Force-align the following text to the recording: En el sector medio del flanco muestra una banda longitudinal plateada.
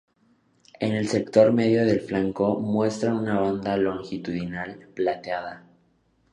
En 0.79 0.93
el 0.93 1.07
sector 1.09 1.53
medio 1.53 1.85
del 1.85 2.01
flanco 2.01 2.59
muestra 2.59 3.13
una 3.13 3.39
banda 3.39 3.77
longitudinal 3.77 4.87
plateada. 4.95 5.69